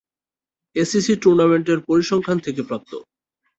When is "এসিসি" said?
0.75-1.13